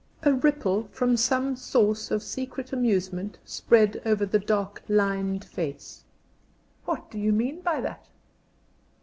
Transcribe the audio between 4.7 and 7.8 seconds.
lined face. "What do you mean